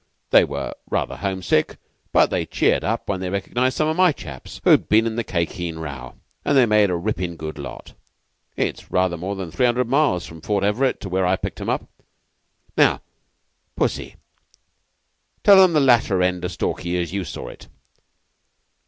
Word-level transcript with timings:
They 0.31 0.43
were 0.43 0.73
rather 0.89 1.15
homesick, 1.15 1.77
but 2.11 2.31
they 2.31 2.47
cheered 2.47 2.83
up 2.83 3.07
when 3.07 3.19
they 3.19 3.29
recognized 3.29 3.77
some 3.77 3.87
of 3.87 3.95
my 3.95 4.11
chaps, 4.11 4.59
who 4.63 4.71
had 4.71 4.89
been 4.89 5.05
in 5.05 5.15
the 5.15 5.23
Khye 5.23 5.45
Kheen 5.45 5.77
row, 5.77 6.15
and 6.43 6.57
they 6.57 6.65
made 6.65 6.89
a 6.89 6.95
rippin' 6.95 7.35
good 7.35 7.59
lot. 7.59 7.93
It's 8.57 8.89
rather 8.89 9.15
more 9.15 9.35
than 9.35 9.51
three 9.51 9.67
hundred 9.67 9.87
miles 9.87 10.25
from 10.25 10.41
Fort 10.41 10.63
Everett 10.63 11.01
to 11.01 11.09
where 11.09 11.27
I 11.27 11.35
picked 11.35 11.61
'em 11.61 11.69
up. 11.69 11.87
Now, 12.75 13.03
Pussy, 13.75 14.15
tell 15.43 15.63
'em 15.63 15.73
the 15.73 15.79
latter 15.79 16.23
end 16.23 16.43
o' 16.43 16.47
Stalky 16.47 16.99
as 16.99 17.13
you 17.13 17.23
saw 17.23 17.49
it." 17.49 17.67